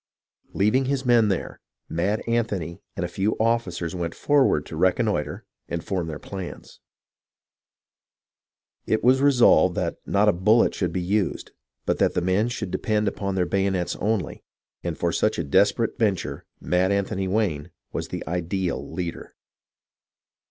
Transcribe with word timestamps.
Leaving 0.53 0.85
his 0.85 1.05
men 1.05 1.27
there. 1.27 1.61
Mad 1.87 2.23
Anthony 2.27 2.81
and 2.95 3.05
a 3.05 3.07
few 3.07 3.37
officers 3.39 3.93
went 3.93 4.15
forward 4.15 4.65
to 4.65 4.75
reconnoitre 4.75 5.45
and 5.69 5.83
form 5.83 6.07
their 6.07 6.17
plans. 6.17 6.79
It 8.87 9.03
was 9.03 9.21
resolved 9.21 9.75
that 9.75 9.97
not 10.07 10.27
a 10.27 10.33
bullet 10.33 10.73
should 10.73 10.91
be 10.91 11.03
used, 11.03 11.51
but 11.85 11.99
that 11.99 12.15
the 12.15 12.21
men 12.21 12.49
should 12.49 12.71
depend 12.71 13.07
upon 13.07 13.35
their 13.35 13.45
bayonets 13.45 13.95
only; 13.97 14.43
and 14.83 14.97
for 14.97 15.11
such 15.11 15.37
a 15.37 15.43
desperate 15.43 15.99
venture 15.99 16.47
Mad 16.59 16.91
Anthony 16.91 17.27
Wayne 17.27 17.69
was 17.93 18.07
the 18.07 18.23
ideal 18.25 18.91
leader. 18.91 19.35